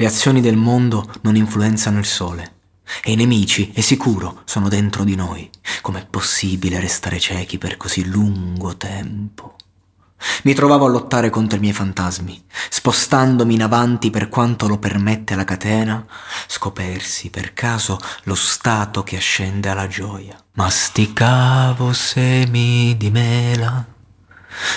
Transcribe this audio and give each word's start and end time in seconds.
Le 0.00 0.06
azioni 0.06 0.40
del 0.40 0.56
mondo 0.56 1.10
non 1.22 1.34
influenzano 1.34 1.98
il 1.98 2.04
sole. 2.04 2.52
E 3.02 3.10
i 3.10 3.16
nemici, 3.16 3.72
è 3.74 3.80
sicuro, 3.80 4.42
sono 4.44 4.68
dentro 4.68 5.02
di 5.02 5.16
noi. 5.16 5.50
Com'è 5.80 6.06
possibile 6.08 6.78
restare 6.78 7.18
ciechi 7.18 7.58
per 7.58 7.76
così 7.76 8.06
lungo 8.06 8.76
tempo? 8.76 9.56
Mi 10.44 10.54
trovavo 10.54 10.86
a 10.86 10.88
lottare 10.88 11.30
contro 11.30 11.58
i 11.58 11.60
miei 11.60 11.72
fantasmi, 11.72 12.44
spostandomi 12.70 13.54
in 13.54 13.62
avanti 13.64 14.10
per 14.10 14.28
quanto 14.28 14.68
lo 14.68 14.78
permette 14.78 15.34
la 15.34 15.42
catena, 15.42 16.06
scopersi 16.46 17.30
per 17.30 17.52
caso 17.52 17.98
lo 18.22 18.36
stato 18.36 19.02
che 19.02 19.16
ascende 19.16 19.68
alla 19.68 19.88
gioia. 19.88 20.40
Masticavo 20.52 21.92
semi 21.92 22.96
di 22.96 23.10
mela 23.10 23.96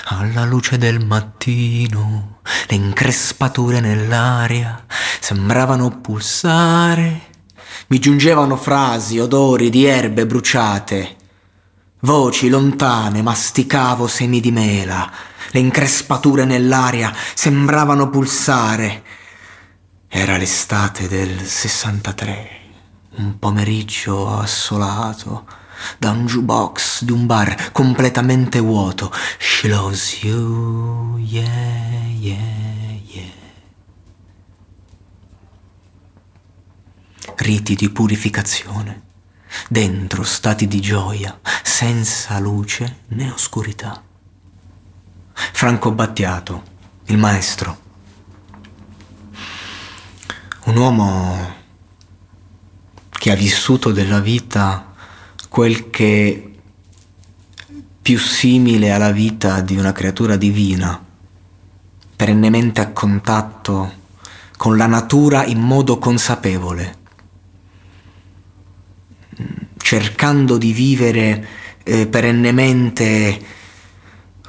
alla 0.06 0.46
luce 0.46 0.78
del 0.78 1.06
mattino, 1.06 2.40
le 2.68 2.76
increspature 2.76 3.80
nell'aria 3.80 4.86
sembravano 5.20 6.02
pulsare, 6.02 7.30
mi 7.88 8.00
giungevano 8.00 8.56
frasi, 8.56 9.20
odori 9.20 9.70
di 9.70 9.86
erbe 9.86 10.26
bruciate, 10.26 11.16
voci 12.02 12.50
lontane, 12.50 13.22
masticavo 13.22 14.08
semi 14.08 14.40
di 14.40 14.52
mela, 14.52 15.12
le 15.52 15.60
increspature 15.60 16.46
nell'aria 16.46 17.14
sembravano 17.34 18.10
pulsare. 18.10 19.04
Era 20.08 20.38
l'estate 20.38 21.08
del 21.08 21.42
63, 21.42 22.50
un 23.18 23.40
pomeriggio 23.40 24.38
assolato 24.38 25.46
da 25.98 26.12
un 26.12 26.26
jukebox 26.26 27.04
di 27.04 27.12
un 27.12 27.26
bar 27.26 27.72
completamente 27.72 28.60
vuoto. 28.60 29.12
She 29.38 29.68
loves 29.68 30.24
you, 30.24 31.18
yeah, 31.18 32.08
yeah, 32.20 33.00
yeah. 33.06 33.30
Riti 37.36 37.76
di 37.76 37.90
purificazione, 37.90 39.02
dentro 39.68 40.24
stati 40.24 40.68
di 40.68 40.80
gioia, 40.80 41.40
senza 41.64 42.40
luce 42.40 43.04
né 43.10 43.32
oscurità. 43.32 44.02
Franco 45.34 45.92
Battiato, 45.92 46.64
il 47.06 47.18
maestro. 47.18 47.80
Un 50.66 50.78
uomo 50.78 51.56
che 53.10 53.32
ha 53.32 53.36
vissuto 53.36 53.92
della 53.92 54.20
vita 54.20 54.91
quel 55.52 55.90
che 55.90 56.60
più 58.02 58.18
simile 58.18 58.92
alla 58.92 59.12
vita 59.12 59.60
di 59.60 59.76
una 59.76 59.92
creatura 59.92 60.38
divina, 60.38 61.04
perennemente 62.16 62.80
a 62.80 62.92
contatto 62.92 63.92
con 64.56 64.78
la 64.78 64.86
natura 64.86 65.44
in 65.44 65.60
modo 65.60 65.98
consapevole, 65.98 66.96
cercando 69.76 70.58
di 70.58 70.72
vivere 70.72 71.48
eh, 71.84 72.08
perennemente 72.08 73.46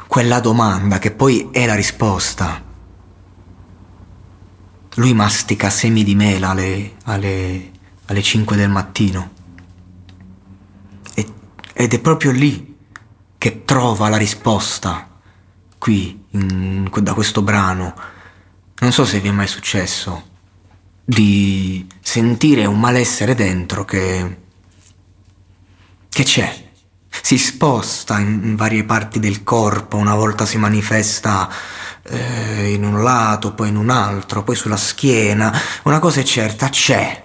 quella 0.07 0.39
domanda 0.39 1.01
che 1.01 1.11
poi 1.11 1.49
è 1.51 1.67
la 1.67 1.75
risposta. 1.75 2.63
Lui 4.95 5.15
mastica 5.15 5.69
semi 5.69 6.05
di 6.05 6.15
mela 6.15 6.51
alle, 6.51 6.93
alle, 7.07 7.71
alle 8.05 8.23
5 8.23 8.55
del 8.55 8.71
mattino 8.71 9.41
ed 11.83 11.95
è 11.95 11.99
proprio 11.99 12.31
lì 12.31 12.77
che 13.37 13.65
trova 13.65 14.09
la 14.09 14.17
risposta, 14.17 15.19
qui, 15.77 16.27
in, 16.31 16.89
da 17.01 17.13
questo 17.13 17.43
brano. 17.43 17.93
Non 18.79 18.93
so 18.93 19.05
se 19.05 19.19
vi 19.19 19.27
è 19.27 19.33
mai 19.33 19.49
successo 19.49 20.31
di 21.05 21.85
sentire 22.01 22.67
un 22.67 22.79
malessere 22.79 23.35
dentro 23.35 23.85
che, 23.85 24.37
che 26.09 26.23
c'è. 26.23 26.71
Si 27.09 27.37
sposta 27.37 28.21
in, 28.21 28.55
varie 28.55 28.85
parti 28.85 29.19
del 29.19 29.43
corpo, 29.43 29.97
una 29.97 30.15
volta 30.15 30.47
si 30.47 30.59
manifesta 30.59 31.51
eh, 32.05 32.73
in 32.75 32.85
un 32.85 33.03
lato, 33.03 33.55
poi 33.55 33.71
in 33.71 33.77
un 33.77 33.91
altro, 33.91 34.45
poi 34.45 34.55
sulla 34.55 34.77
schiena, 34.77 35.53
una 35.83 35.99
cosa 35.99 36.21
è 36.21 36.23
certa, 36.23 36.69
c'è. 36.69 37.25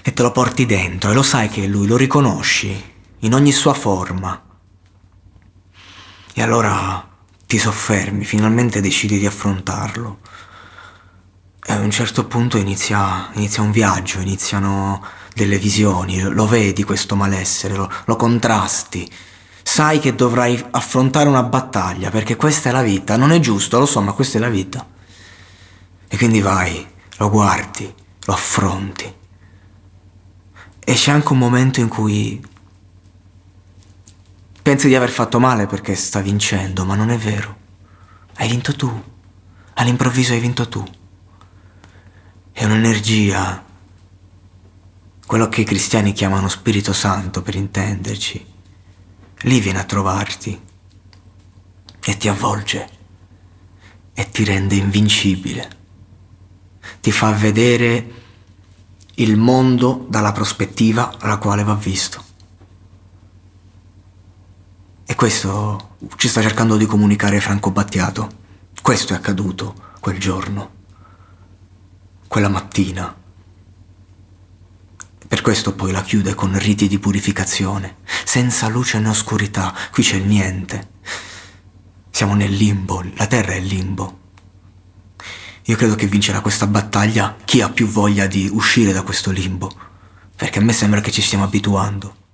E 0.00 0.12
te 0.14 0.22
lo 0.22 0.32
porti 0.32 0.64
dentro 0.64 1.10
e 1.10 1.14
lo 1.14 1.22
sai 1.22 1.50
che 1.50 1.64
è 1.64 1.66
lui, 1.66 1.86
lo 1.86 1.98
riconosci 1.98 2.96
in 3.20 3.34
ogni 3.34 3.52
sua 3.52 3.74
forma. 3.74 4.42
E 6.34 6.42
allora 6.42 7.06
ti 7.46 7.58
soffermi, 7.58 8.24
finalmente 8.24 8.80
decidi 8.80 9.18
di 9.18 9.26
affrontarlo. 9.26 10.18
E 11.64 11.72
a 11.72 11.78
un 11.78 11.90
certo 11.90 12.26
punto 12.26 12.58
inizia, 12.58 13.30
inizia 13.34 13.62
un 13.62 13.70
viaggio, 13.70 14.20
iniziano 14.20 15.02
delle 15.34 15.58
visioni, 15.58 16.20
lo 16.20 16.46
vedi 16.46 16.84
questo 16.84 17.16
malessere, 17.16 17.74
lo, 17.74 17.90
lo 18.04 18.16
contrasti. 18.16 19.10
Sai 19.62 19.98
che 19.98 20.14
dovrai 20.14 20.62
affrontare 20.70 21.28
una 21.28 21.42
battaglia 21.42 22.10
perché 22.10 22.36
questa 22.36 22.68
è 22.68 22.72
la 22.72 22.82
vita, 22.82 23.16
non 23.16 23.32
è 23.32 23.40
giusto, 23.40 23.78
lo 23.78 23.86
so, 23.86 24.00
ma 24.00 24.12
questa 24.12 24.38
è 24.38 24.40
la 24.40 24.48
vita. 24.48 24.86
E 26.08 26.16
quindi 26.16 26.40
vai, 26.40 26.86
lo 27.16 27.30
guardi, 27.30 27.92
lo 28.24 28.32
affronti. 28.32 29.14
E 30.84 30.94
c'è 30.94 31.10
anche 31.10 31.32
un 31.32 31.38
momento 31.38 31.80
in 31.80 31.88
cui 31.88 32.42
pensi 34.68 34.88
di 34.88 34.94
aver 34.94 35.08
fatto 35.08 35.40
male 35.40 35.64
perché 35.66 35.94
sta 35.94 36.20
vincendo, 36.20 36.84
ma 36.84 36.94
non 36.94 37.08
è 37.08 37.16
vero. 37.16 37.56
Hai 38.36 38.50
vinto 38.50 38.76
tu. 38.76 39.02
All'improvviso 39.72 40.34
hai 40.34 40.40
vinto 40.40 40.68
tu. 40.68 40.84
È 42.52 42.64
un'energia 42.66 43.64
quello 45.24 45.48
che 45.48 45.62
i 45.62 45.64
cristiani 45.64 46.12
chiamano 46.12 46.50
Spirito 46.50 46.92
Santo 46.92 47.40
per 47.40 47.54
intenderci, 47.54 48.46
lì 49.44 49.58
viene 49.58 49.78
a 49.78 49.84
trovarti 49.84 50.60
e 52.04 52.16
ti 52.18 52.28
avvolge 52.28 52.88
e 54.12 54.28
ti 54.28 54.44
rende 54.44 54.74
invincibile, 54.74 55.76
ti 57.00 57.10
fa 57.10 57.30
vedere 57.30 58.12
il 59.14 59.38
mondo 59.38 60.04
dalla 60.10 60.32
prospettiva 60.32 61.16
alla 61.18 61.38
quale 61.38 61.64
va 61.64 61.74
visto. 61.74 62.27
E 65.10 65.14
questo 65.14 65.96
ci 66.16 66.28
sta 66.28 66.42
cercando 66.42 66.76
di 66.76 66.84
comunicare 66.84 67.40
Franco 67.40 67.70
Battiato. 67.70 68.28
Questo 68.82 69.14
è 69.14 69.16
accaduto 69.16 69.74
quel 70.00 70.18
giorno, 70.18 70.70
quella 72.28 72.50
mattina. 72.50 73.16
Per 75.26 75.40
questo 75.40 75.74
poi 75.74 75.92
la 75.92 76.02
chiude 76.02 76.34
con 76.34 76.58
riti 76.58 76.88
di 76.88 76.98
purificazione, 76.98 77.96
senza 78.22 78.68
luce 78.68 78.98
né 78.98 79.08
oscurità, 79.08 79.74
qui 79.90 80.02
c'è 80.02 80.18
niente. 80.18 80.90
Siamo 82.10 82.34
nel 82.34 82.52
limbo, 82.52 83.02
la 83.14 83.26
terra 83.26 83.52
è 83.52 83.56
il 83.56 83.66
limbo. 83.66 84.18
Io 85.62 85.76
credo 85.76 85.94
che 85.94 86.06
vincerà 86.06 86.42
questa 86.42 86.66
battaglia 86.66 87.34
chi 87.46 87.62
ha 87.62 87.70
più 87.70 87.86
voglia 87.86 88.26
di 88.26 88.46
uscire 88.52 88.92
da 88.92 89.00
questo 89.00 89.30
limbo, 89.30 89.74
perché 90.36 90.58
a 90.58 90.62
me 90.62 90.74
sembra 90.74 91.00
che 91.00 91.10
ci 91.10 91.22
stiamo 91.22 91.44
abituando. 91.44 92.26